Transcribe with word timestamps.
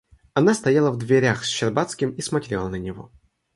Она 0.33 0.55
стояла 0.55 0.89
в 0.89 0.97
дверях 0.97 1.43
с 1.43 1.47
Щербацким 1.47 2.09
и 2.09 2.21
смотрела 2.21 2.67
на 2.69 2.77
него. 2.77 3.11